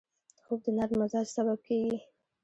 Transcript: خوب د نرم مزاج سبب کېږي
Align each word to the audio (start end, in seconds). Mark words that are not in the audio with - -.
خوب 0.43 0.59
د 0.65 0.67
نرم 0.77 0.95
مزاج 1.01 1.27
سبب 1.35 1.57
کېږي 1.67 1.97